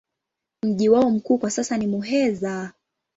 Mji 0.63 0.89
wao 0.89 1.09
mkuu 1.11 1.37
kwa 1.37 1.51
sasa 1.51 1.77
ni 1.77 1.87
Muheza. 1.87 2.73